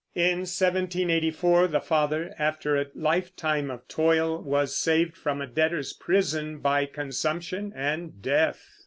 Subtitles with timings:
[0.15, 6.57] In 1784 the father, after a lifetime of toil, was saved from a debtor's prison
[6.57, 8.67] by consumption and death.